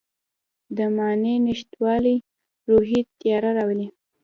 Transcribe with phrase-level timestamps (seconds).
[0.77, 2.15] د معنی نشتوالی
[2.71, 3.87] روحي تیاره راولي.